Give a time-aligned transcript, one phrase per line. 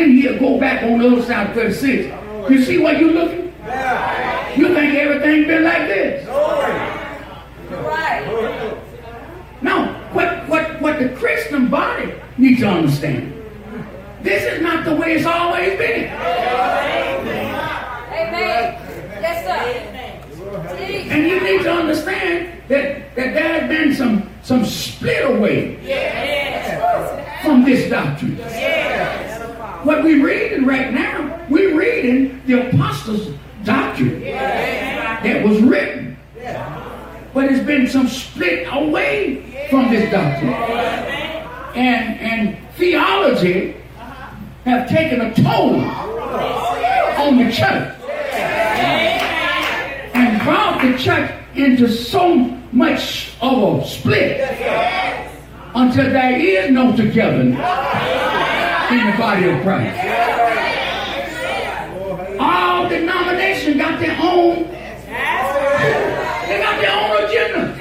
[0.00, 2.50] in here go back on the other side of 36.
[2.50, 3.46] You see where you're looking?
[4.56, 6.26] You think everything been like this?
[7.70, 8.78] Right.
[9.62, 9.92] No.
[10.12, 13.32] What, what, what the Christian body needs to understand.
[14.22, 16.10] This is not the way it's always been.
[18.12, 18.82] Amen.
[19.20, 20.76] Yes, sir.
[20.76, 21.10] Please.
[21.10, 25.76] And you need to understand that, that there has been some, some split away
[27.42, 28.36] from this doctrine.
[29.86, 33.32] What we're reading right now, we're reading the apostles'
[33.62, 36.16] doctrine that was written.
[37.32, 40.52] But it's been some split away from this doctrine.
[41.76, 43.76] And, and theology
[44.64, 47.94] have taken a toll on the church
[50.16, 52.34] and brought the church into so
[52.72, 54.40] much of a split
[55.76, 58.15] until there is no togetherness
[58.90, 59.98] in the body of Christ.
[62.38, 64.68] All denominations got their own,
[66.46, 67.74] they got their own agenda.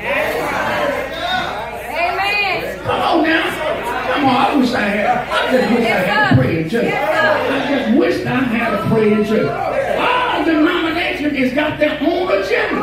[1.92, 2.80] Amen.
[2.80, 4.14] Come on now.
[4.14, 5.06] Come on, I wish I had.
[5.28, 6.94] I just wish I had a praying church.
[6.94, 9.52] I just wish I had a praying church.
[10.00, 12.82] All denominations has got their own agenda.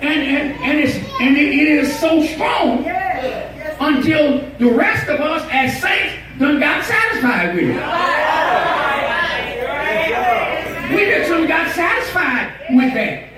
[0.00, 2.84] And, and, and, it's, and it, it is so strong
[3.82, 7.76] until the rest of us as saints done got satisfied with it.
[10.94, 13.28] We just done got satisfied with that.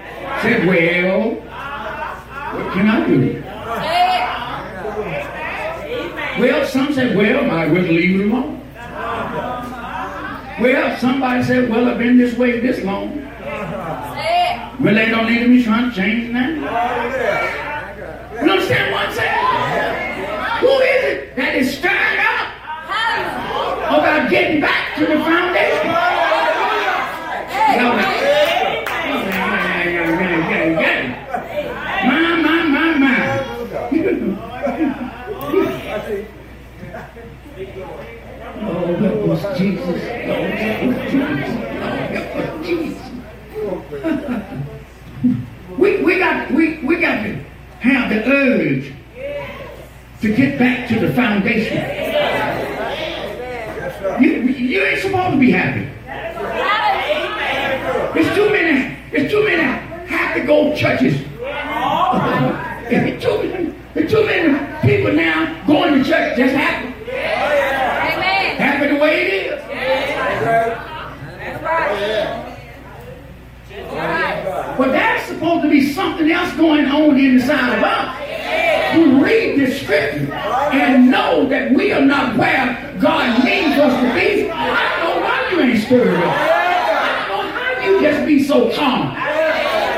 [0.42, 3.42] Said, well, what can I do?
[6.40, 8.60] Well, some said, well, as well leave it alone.
[10.60, 13.22] Well, somebody said, well, I've been this way this long.
[14.80, 16.48] Well, they don't need be trying to change now.
[18.34, 19.54] You understand what I'm saying?
[20.60, 22.48] Who is it that is stirred up
[23.98, 25.86] about getting back to the foundation?
[27.74, 28.82] Y'all like, yeah,
[29.84, 31.02] yeah, yeah, yeah, yeah.
[32.06, 33.14] My, my, my, my.
[38.66, 39.84] Oh, that was Jesus.
[39.84, 41.48] Oh, that was Jesus.
[41.80, 43.04] Oh, that was Jesus.
[45.78, 47.34] we, we got we, we got to
[47.80, 48.92] have the urge
[50.20, 51.76] to get back to the foundation.
[54.22, 55.88] You, you ain't supposed to be happy.
[58.14, 59.62] There's too many, there's too many
[60.06, 61.20] happy go churches.
[62.88, 66.88] There's too many, there's too many people now going to church just happy.
[67.10, 68.56] Amen.
[68.56, 69.60] Happy the way it is.
[69.68, 72.14] That's right.
[74.78, 78.20] But there's supposed to be something else going on inside of us.
[78.94, 84.14] Who read the scripture and know that we are not where God needs us to
[84.14, 84.48] be.
[84.50, 86.22] I don't know why you ain't stirred up.
[86.22, 89.08] I don't know how you just be so calm.
[89.16, 89.90] Amen.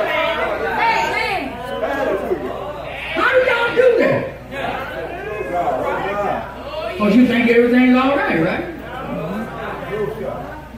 [3.12, 4.16] How do y'all do that?
[6.97, 8.73] Because you think everything's all right, right?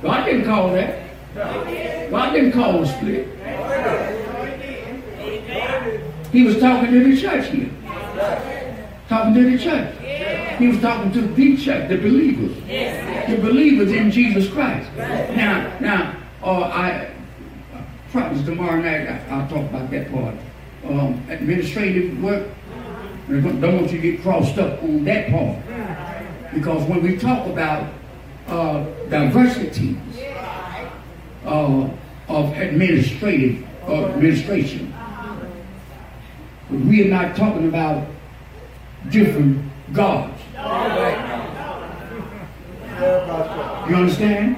[0.03, 2.11] God didn't call that.
[2.11, 3.29] God didn't call the split.
[6.33, 7.71] He was talking to the church here.
[9.09, 10.59] Talking to the church.
[10.59, 12.57] He was talking to the church, the believers.
[13.29, 14.91] The believers in Jesus Christ.
[14.97, 17.13] Now, now, uh, I
[18.11, 20.35] promise tomorrow night I, I'll talk about that part.
[20.85, 22.49] Um, administrative work.
[23.29, 25.68] Don't want you to get crossed up on that part.
[26.53, 27.93] Because when we talk about
[28.49, 28.85] uh,
[31.45, 31.91] uh,
[32.29, 34.95] of administrative uh, administration,
[36.71, 38.07] we are not talking about
[39.11, 40.41] different gods.
[43.89, 44.57] You understand?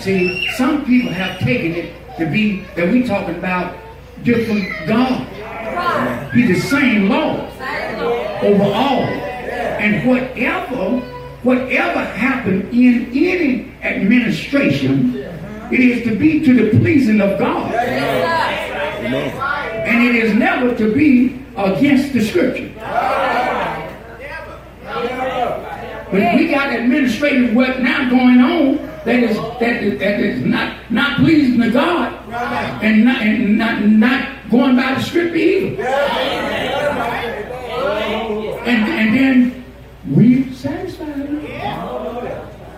[0.00, 3.76] See, some people have taken it to be that we talking about
[4.22, 6.34] different gods.
[6.34, 7.40] He's the same Lord
[8.42, 9.02] over all.
[9.80, 15.14] And whatever, whatever happened in any administration,
[15.70, 17.74] it is to be to the pleasing of God.
[17.74, 19.04] And
[20.06, 22.70] it is never to be against the scripture.
[26.10, 30.90] But we got administrative work now going on that is that is, that is not
[30.90, 32.12] not pleasing to God
[32.82, 35.82] and not and not not going by the scripture either.
[38.66, 39.64] And and then
[40.10, 41.28] we satisfied.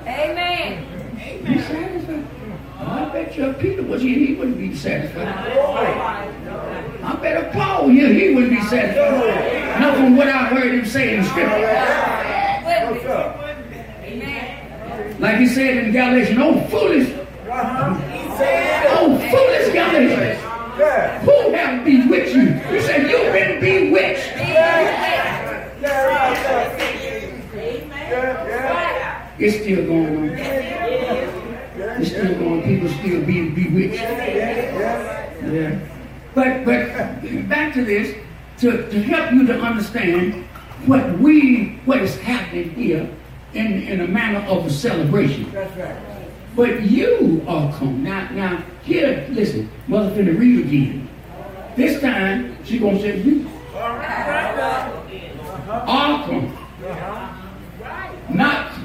[0.07, 0.85] Amen.
[1.47, 2.27] We satisfied.
[2.79, 3.37] I bet
[4.01, 5.29] you if Peter was here, he wouldn't be satisfied.
[7.03, 9.81] I better if Paul here, he wouldn't be satisfied.
[9.81, 11.57] Not from what I heard him say in the scripture.
[15.19, 17.09] Like he said in Galatians, oh foolish,
[17.51, 20.41] oh foolish Galatians.
[21.25, 22.53] Who have bewitched you?
[22.53, 24.37] He said, You've been bewitched.
[24.37, 24.81] Yeah,
[26.07, 26.39] right.
[28.09, 29.31] Yeah, yeah.
[29.39, 30.50] It's still going on.
[32.01, 32.63] It's still going.
[32.63, 34.01] People still being bewitched.
[34.01, 35.53] Yeah.
[35.53, 35.79] Yeah.
[36.35, 38.17] But but back to this,
[38.61, 40.47] to, to help you to understand
[40.87, 43.07] what we what is happening here
[43.53, 45.51] in, in a manner of a celebration.
[45.53, 45.97] That's right.
[46.57, 48.03] But you are come.
[48.03, 51.09] Now, now, here, listen, Mother finna read again.
[51.77, 53.47] This time, she gonna say you.
[53.75, 54.47] Uh-huh.
[56.27, 56.57] Come.
[56.87, 57.37] Uh-huh.
[58.31, 58.73] Not.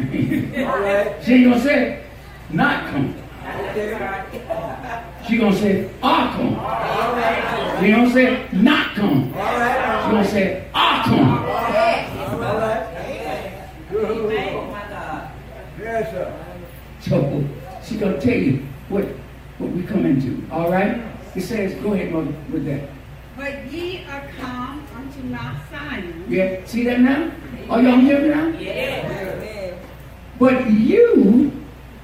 [0.00, 1.16] All right.
[1.22, 2.09] she ain't gonna say
[2.52, 3.14] not come.
[5.26, 7.84] She gonna say are come.
[7.84, 9.26] You She gonna say not come.
[9.28, 11.28] She gonna say are come.
[11.28, 12.06] All right.
[13.90, 14.32] Good.
[15.80, 16.32] Yes, sir.
[17.00, 17.44] So
[17.82, 19.04] she gonna tell you what
[19.58, 20.46] what we come into.
[20.50, 21.02] All right?
[21.34, 22.88] It says, go ahead, mother, with that.
[23.36, 27.30] But ye are come unto Mount Zion, Yeah, see that now?
[27.68, 28.48] Are y'all hear me now?
[28.58, 29.74] Yeah.
[30.38, 31.52] But you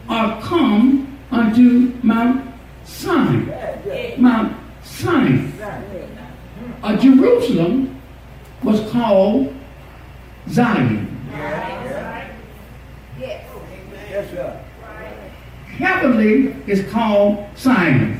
[0.09, 2.55] are come unto Mount
[2.85, 4.17] Sinai.
[4.17, 5.51] Mount Sinai.
[6.83, 8.01] Uh, Jerusalem
[8.63, 9.55] was called
[10.49, 11.07] Zion.
[15.79, 18.17] Heavenly is called right.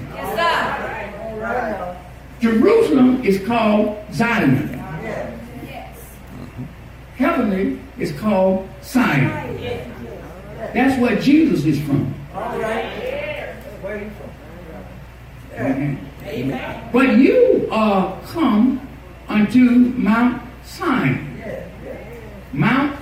[2.41, 4.69] Jerusalem is called Zion.
[7.17, 9.96] Heavenly is called Zion.
[10.77, 12.15] That's where Jesus is from.
[12.35, 12.85] All right.
[13.81, 15.99] Where you from?
[16.27, 16.91] Amen.
[16.93, 18.87] But you are come
[19.27, 21.17] unto Mount Sinai.
[22.53, 22.95] Mount,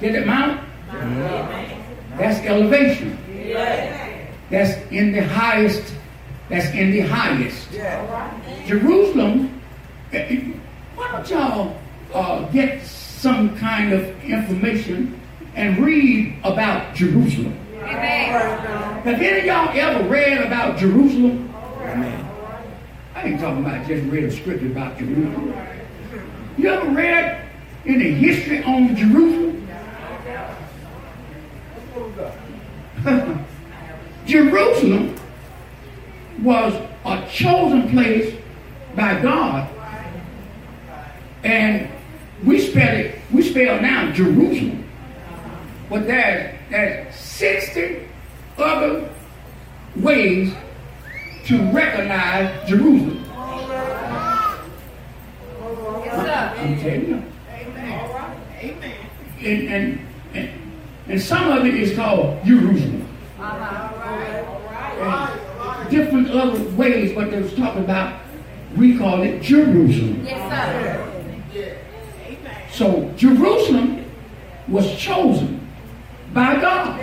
[0.00, 0.58] get it, Mount?
[2.16, 3.18] That's elevation.
[4.48, 5.92] That's in the highest.
[6.48, 7.70] That's in the highest.
[7.72, 8.64] Yeah.
[8.66, 9.60] Jerusalem.
[10.14, 10.40] eh, eh,
[10.94, 11.76] Why don't y'all
[12.14, 15.20] uh, get some kind of information
[15.56, 17.58] and read about Jerusalem?
[17.80, 18.30] Amen.
[19.04, 21.52] Have any of y'all ever read about Jerusalem?
[23.14, 25.54] I ain't talking about just read a scripture about Jerusalem.
[26.58, 27.42] You ever read
[27.86, 29.68] any history on Jerusalem?
[34.26, 35.16] Jerusalem
[36.42, 36.74] was
[37.04, 38.34] a chosen place
[38.94, 39.68] by God.
[41.44, 41.88] And
[42.44, 44.85] we spell it, we spell now Jerusalem.
[45.88, 48.08] But there's, there's 60
[48.58, 49.08] other
[49.94, 50.52] ways
[51.44, 53.24] to recognize Jerusalem.
[56.04, 56.54] Yes, sir.
[56.60, 57.22] I'm telling you.
[59.38, 60.00] And, and,
[60.34, 60.50] and,
[61.06, 63.06] and some of it is called Jerusalem.
[63.38, 64.06] And
[65.90, 68.20] different other ways, but they was talking about,
[68.76, 70.24] we call it Jerusalem.
[70.24, 71.12] Yes, sir.
[72.72, 74.04] So Jerusalem
[74.68, 75.55] was chosen
[76.36, 77.00] by God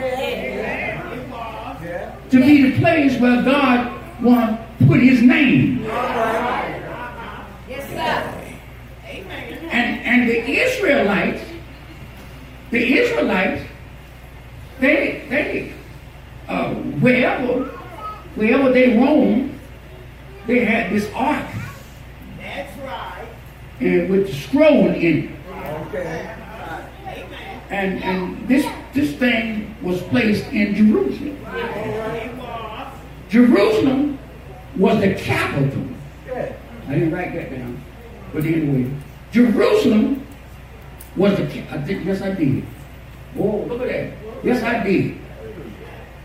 [2.30, 5.84] to be the place where God want to put his name.
[7.68, 8.40] Yes, sir.
[9.72, 11.44] And, and the Israelites,
[12.70, 13.68] the Israelites,
[14.80, 15.74] they, they,
[16.48, 17.64] uh, wherever,
[18.36, 19.60] wherever they roamed,
[20.46, 21.48] they had this ark.
[22.38, 23.28] That's right.
[23.80, 25.32] And with the scroll in it.
[25.88, 26.36] Okay.
[27.70, 28.73] And, and this, this
[29.24, 31.38] thing was placed in Jerusalem.
[33.30, 34.20] Jerusalem
[34.76, 35.88] was the capital.
[36.88, 37.82] I didn't write that down.
[38.34, 38.92] But anyway,
[39.32, 40.28] Jerusalem
[41.16, 42.66] was the ca- I did, yes I did.
[43.40, 44.14] Oh, look at that.
[44.44, 45.18] Yes I did.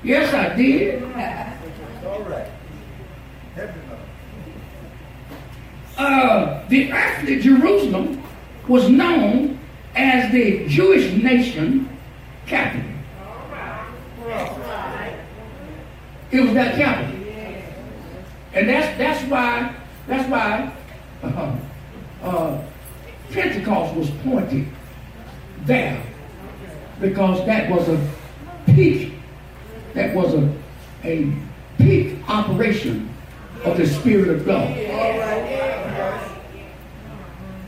[0.03, 1.03] Yes I did.
[1.05, 2.51] All right.
[5.97, 8.23] Uh, the earthly Jerusalem
[8.67, 9.59] was known
[9.95, 11.89] as the Jewish nation
[12.47, 12.88] capital.
[16.31, 17.15] It was that capital.
[18.55, 19.75] And that's that's why
[20.07, 20.73] that's why
[21.23, 21.57] uh,
[22.23, 22.63] uh,
[23.31, 24.67] Pentecost was pointed
[25.65, 26.03] there
[27.01, 28.11] because that was a
[28.67, 29.13] peak
[29.95, 30.53] that was a,
[31.05, 31.33] a
[31.79, 33.09] peak operation
[33.65, 34.75] of the Spirit of God.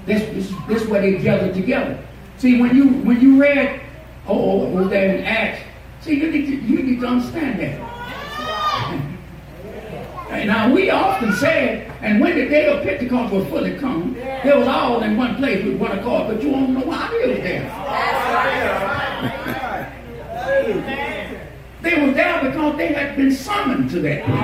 [0.07, 2.03] This, this, this is where they gathered together.
[2.39, 3.81] See, when you when you read,
[4.27, 5.63] oh, oh was there in Acts?
[6.01, 8.00] See, you need to, you need to understand that.
[10.31, 14.53] And now we often say, and when the day of Pentecost was fully come, they
[14.57, 17.39] was all in one place with one accord, but you don't know why they was
[17.39, 17.69] there.
[21.83, 24.39] they was there because they had been summoned to that place.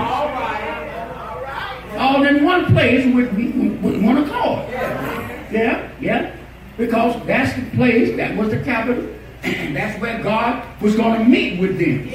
[2.01, 4.69] All in one place with, with, with one accord.
[5.53, 6.35] Yeah, yeah.
[6.77, 9.07] Because that's the place, that was the capital,
[9.45, 12.09] and that's where God was going to meet with them.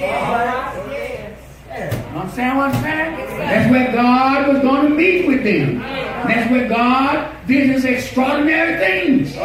[2.14, 3.16] Understand what I'm saying?
[3.38, 5.80] That's where God was going to meet with them.
[5.80, 9.36] That's where God did his extraordinary things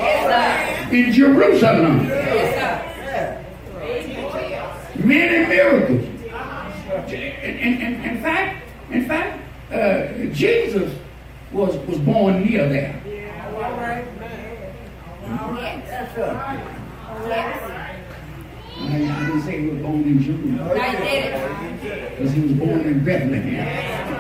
[0.93, 2.09] in Jerusalem.
[5.07, 6.05] Many miracles.
[7.09, 9.43] In, in, in, fact, in fact,
[9.73, 10.93] uh, Jesus
[11.53, 13.01] was, was born near there.
[15.87, 16.37] That's right.
[16.37, 17.86] I,
[18.79, 22.19] I didn't say he was born in Jerusalem I did it.
[22.19, 24.17] because he was born in Bethlehem.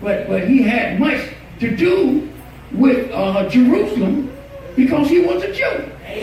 [0.00, 1.20] But, but he had much
[1.60, 2.30] to do
[2.72, 4.30] with uh, Jerusalem
[4.76, 5.90] because he was a Jew.
[6.06, 6.20] He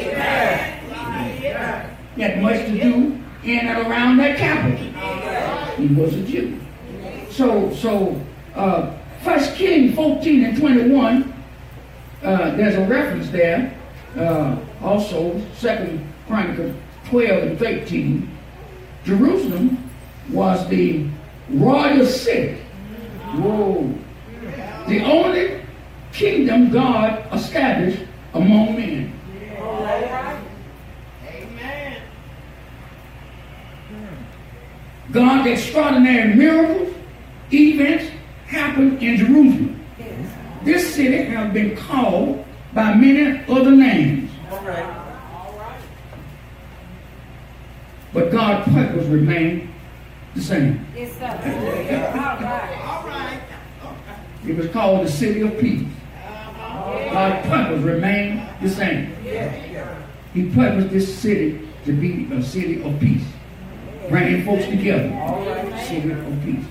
[2.21, 4.77] had much to do in and around that capital.
[5.77, 6.59] He was a Jew.
[7.31, 8.21] So, so
[8.53, 8.91] uh,
[9.23, 11.30] 1 King 14 and 21,
[12.23, 13.77] uh, there's a reference there.
[14.15, 16.75] Uh, also, Second Chronicles
[17.05, 18.37] 12 and 13.
[19.03, 19.89] Jerusalem
[20.29, 21.07] was the
[21.49, 22.61] royal city.
[23.35, 23.93] Whoa.
[24.87, 25.61] The only
[26.13, 29.13] kingdom God established among men.
[31.25, 32.01] Amen.
[35.11, 36.93] God's extraordinary miracles,
[37.51, 38.11] events
[38.47, 39.80] happened in Jerusalem.
[40.63, 44.97] This city has been called by many other names, All right.
[48.13, 49.73] but God's purpose remained
[50.35, 50.85] the same.
[50.95, 51.27] Yes, sir.
[52.85, 53.41] All right.
[54.47, 55.87] It was called the city of peace.
[57.11, 59.15] God's purpose remained the same.
[60.33, 63.25] He purposed this city to be a city of peace,
[64.09, 65.09] bringing folks together.
[65.85, 66.65] City of peace.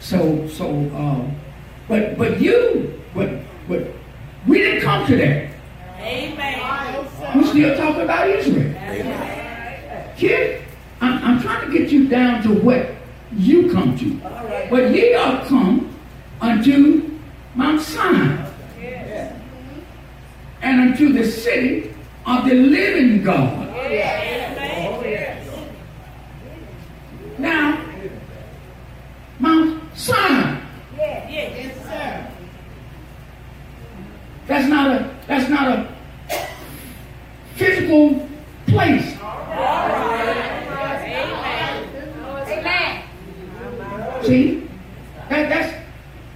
[0.00, 1.45] So, so, uh,
[1.88, 3.30] but, but you, but,
[3.68, 3.86] but
[4.46, 5.50] we didn't come to that.
[5.98, 7.06] Amen.
[7.34, 8.74] We're still talking about Israel.
[8.76, 10.10] Amen.
[10.16, 10.64] Kid,
[11.00, 12.90] I'm, I'm trying to get you down to what
[13.32, 14.14] you come to.
[14.70, 15.94] But ye are come
[16.40, 17.18] unto
[17.54, 18.50] Mount Sinai
[20.62, 23.68] and unto the city of the living God.
[27.38, 27.84] Now,
[29.38, 30.56] Mount Sinai.
[34.46, 35.88] That's not a that's not a
[37.56, 38.28] physical
[38.66, 39.16] place.
[42.48, 43.02] Amen.
[44.22, 44.68] See?
[45.28, 45.74] That that's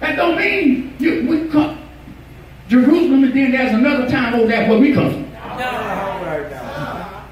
[0.01, 1.77] that don't mean you we come
[2.75, 5.25] Jerusalem and then there's another time over there where we come from.
[5.43, 5.57] All
[6.23, 7.25] right now.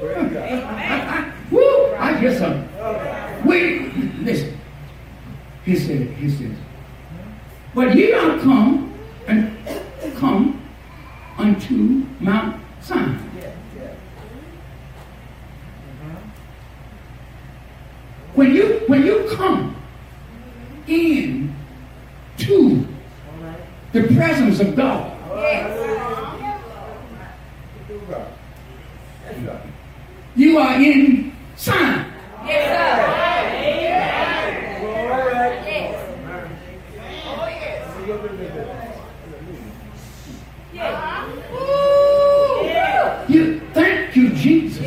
[0.00, 2.68] Praise I, I, woo, I hear something.
[3.46, 3.88] We
[4.24, 4.58] listen.
[5.64, 6.56] He said, he says,
[7.72, 8.92] but ye are come
[9.28, 9.56] and
[10.16, 10.60] come
[11.38, 13.16] unto Mount Sinai.
[18.34, 19.76] When you when you come
[20.88, 21.54] in
[22.38, 22.84] to
[23.92, 25.10] the presence of God,
[30.34, 32.04] you are in Sinai.
[32.46, 32.78] Yes, sir.
[35.04, 35.62] All right.
[40.72, 41.22] Yes.
[43.28, 44.82] You thank you, Jesus.
[44.82, 44.84] I,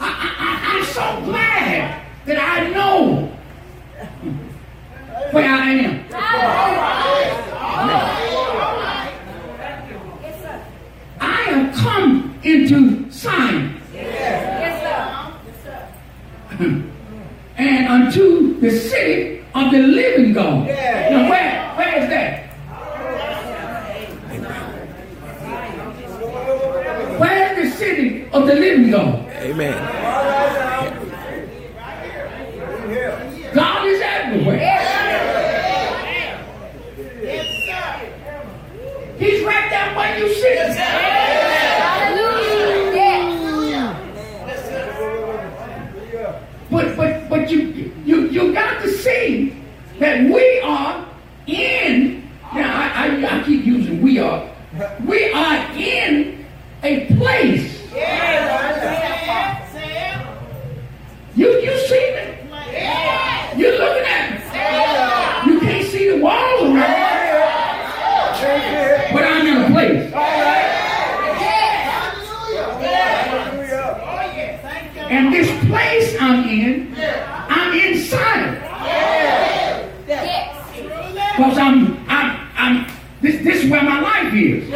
[0.00, 0.02] I,
[0.38, 3.26] I, I'm so glad that I know
[5.32, 6.04] where I am.
[10.22, 10.64] Yes, sir.
[11.20, 14.82] I have come into Zion Yes,
[16.58, 16.82] sir.
[17.58, 20.66] and unto the city of the living God.
[20.66, 21.10] Yeah.
[21.10, 22.38] Now where, where is that?
[27.18, 29.28] Where is the city of the living God?
[29.28, 29.74] Amen.
[33.54, 34.58] God is everywhere.
[39.18, 40.76] He's right there where you sit.
[40.76, 42.22] Hallelujah.
[46.12, 46.32] Yes.
[46.70, 49.54] But but but you you you got to see
[49.98, 51.06] that we are
[51.46, 52.28] in.
[52.54, 54.48] Now I, I, I keep using we are.
[55.06, 56.44] We are in
[56.82, 57.82] a place
[81.36, 82.86] Because I'm, I'm, I'm,
[83.22, 84.68] this, this is where my life is.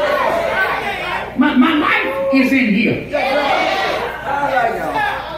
[1.38, 3.04] My, my life is in here.
[3.04, 4.92] All right now.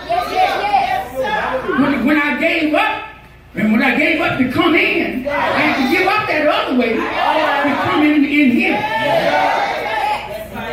[0.07, 1.80] Yes, yes, yes.
[1.80, 3.09] When, when I gave up,
[3.57, 6.78] and when I gave up to come in, I had to give up that other
[6.78, 8.78] way to come in, in here.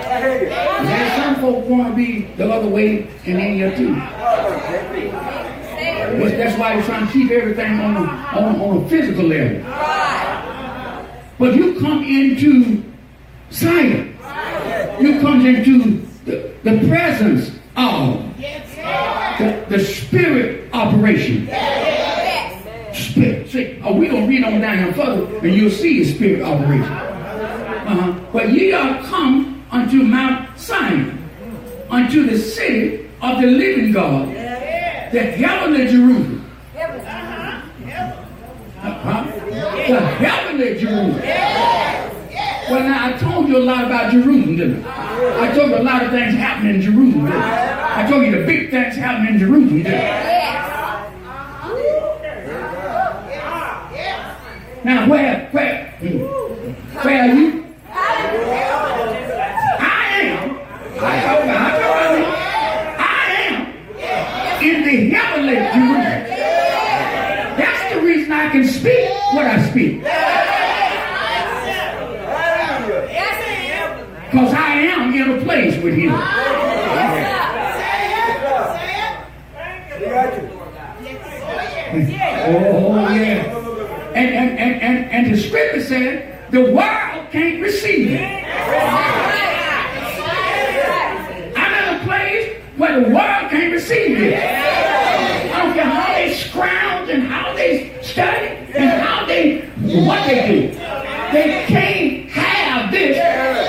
[0.07, 0.49] I hear you.
[0.49, 3.95] And some folk want to be the other way and in here too.
[6.37, 9.61] That's, why we're trying to keep everything on a, on, on a physical level.
[11.37, 12.83] But you come into
[13.51, 14.17] Zion.
[14.99, 21.47] You come into the, the presence of the, the spirit operation.
[22.93, 23.49] Spirit.
[23.49, 26.83] See, oh, we gonna read on down here further, and you'll see the spirit operation.
[26.83, 28.19] Uh-huh.
[28.31, 31.24] But ye are come unto Mount Zion,
[31.89, 36.51] unto the city of the living God, the heavenly Jerusalem.
[38.77, 39.23] Uh-huh.
[39.87, 41.21] The heavenly Jerusalem.
[42.69, 45.49] Well, now I told you a lot about Jerusalem, didn't I?
[45.49, 48.03] I told you a lot of things happen in Jerusalem, I?
[48.03, 50.35] I told you the big things happen in Jerusalem, didn't?
[54.83, 56.19] Now, where, where, hmm,
[57.03, 57.65] where are you?
[57.91, 57.97] I
[60.21, 60.59] am.
[61.01, 62.25] I told you, I told you.
[63.01, 63.09] I
[63.49, 63.55] am
[64.63, 66.21] in the heavenly Jerusalem.
[67.57, 70.03] That's the reason I can speak what I speak.
[74.31, 75.45] Because I am in
[75.87, 76.11] a place with him.
[79.99, 80.49] You got you.
[82.47, 83.55] Oh, yeah.
[84.13, 88.21] And, and, and, and, and the scripture said the world can't receive it.
[91.57, 94.39] I'm in a place where the world can't receive it.
[94.39, 99.61] I don't care how they scrounge and how they study and how they,
[100.05, 100.67] what they do.
[101.33, 103.17] They can't have this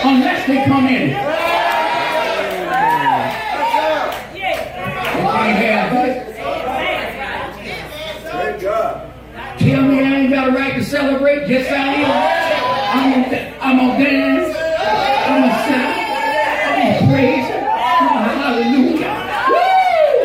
[0.05, 1.17] unless they come in it.
[4.33, 4.53] They
[5.23, 6.17] can't have this.
[8.31, 9.13] Praise God.
[9.59, 11.49] Tell me I ain't got a right to celebrate.
[11.49, 13.56] Yes, I am.
[13.67, 14.57] I'm gonna, I'm gonna dance.
[15.27, 15.91] I'm gonna shout.
[16.63, 17.47] I'm gonna praise.
[17.47, 17.67] Him.
[17.67, 19.15] I'm gonna hallelujah.
[19.51, 19.59] Woo!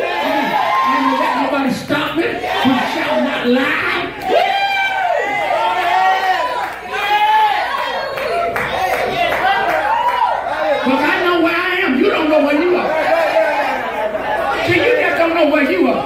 [0.02, 4.04] I ain't gonna let nobody stop me from shouting out loud.
[4.30, 4.46] Woo!
[10.84, 11.92] Because I know where I am.
[11.98, 12.88] You don't know where you are.
[14.66, 16.04] See, you just don't know where you are.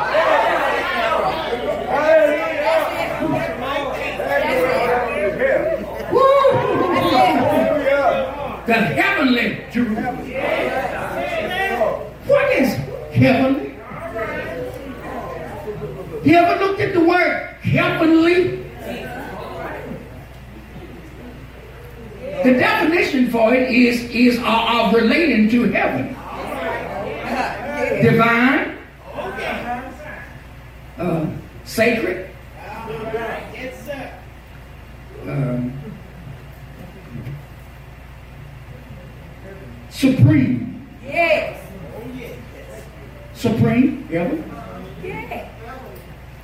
[6.12, 6.46] Woo!
[8.66, 10.16] The heavenly Jerusalem.
[12.27, 12.75] What is
[13.14, 13.77] heavenly?
[16.25, 17.01] You ever looked at the
[17.87, 18.62] heavenly?
[22.44, 26.14] The definition for it is is uh, of relating to heaven.
[28.03, 28.77] Divine,
[30.99, 31.27] uh,
[31.64, 32.31] sacred,
[35.27, 35.72] um,
[39.90, 41.59] supreme, Yes.
[43.35, 44.44] supreme, heaven,
[45.03, 45.46] Yes.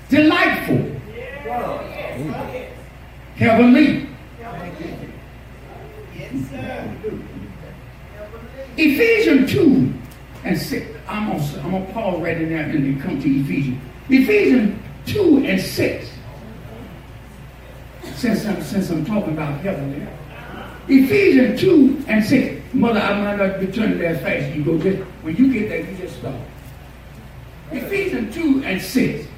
[0.09, 0.91] delightful,
[3.63, 4.09] heavenly.
[8.77, 9.95] Ephesians 2
[10.45, 10.97] and 6.
[11.07, 13.81] I'm going to I'm gonna pause right in there and then come to Ephesians.
[14.09, 16.11] Ephesians 2 and 6.
[18.15, 20.07] Since I'm, since I'm talking about heavenly.
[20.89, 22.75] Ephesians 2 and 6.
[22.75, 24.79] Mother, I might not be turning that as fast you go.
[24.79, 26.35] Just, when you get there, you just stop.
[27.71, 29.29] Ephesians 2 and 6.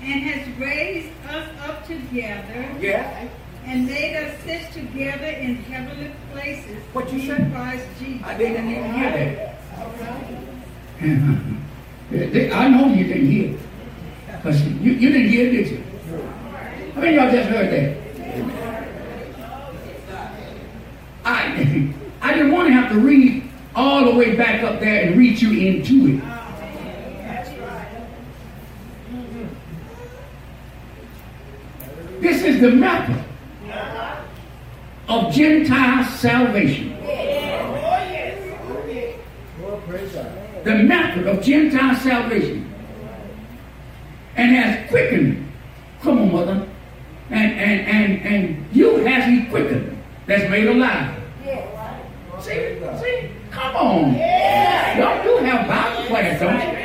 [0.00, 3.28] And has raised us up together Yeah.
[3.66, 7.50] And made us sit together in heavenly places What you said?
[7.52, 8.26] Christ Jesus.
[8.26, 9.54] I didn't even hear that.
[12.54, 13.58] I know you didn't hear.
[14.26, 15.84] Because you, you didn't hear it, did you?
[16.94, 18.04] How many of y'all just heard that?
[21.24, 25.18] I, I didn't want to have to read all the way back up there and
[25.18, 26.34] read you into it.
[32.20, 33.03] This is the method
[35.34, 36.90] Gentile salvation.
[40.62, 42.72] The method of Gentile salvation
[44.36, 45.52] and has quickened.
[46.02, 46.68] Come on, mother.
[47.30, 49.98] And and and and you has he quickened.
[50.26, 51.20] That's made alive.
[52.40, 54.14] See, see, come on.
[54.14, 56.84] Y'all do have Bible class, don't you?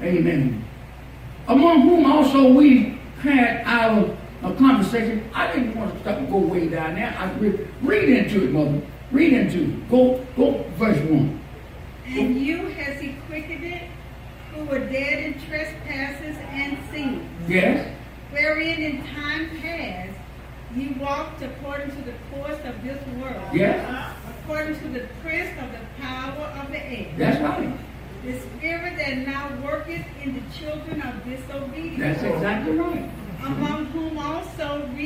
[0.02, 0.64] Amen.
[1.48, 5.28] among whom also we had our uh, conversation.
[5.34, 7.14] I didn't want to stop and go way down there.
[7.18, 8.80] I read, read into it, mother.
[9.10, 9.88] Read into it.
[9.90, 11.40] Go, go, verse one.
[12.06, 13.82] And you has he quickened, it,
[14.54, 17.94] who were dead in trespasses and sins, Yes,
[18.30, 20.18] wherein in time past
[20.74, 25.72] ye walked according to the course of this world, yes, according to the prince of
[25.72, 27.78] the power of the air, that's right.
[28.24, 33.10] the spirit that now worketh in the children of disobedience, That's exactly right.
[33.42, 34.96] among whom also we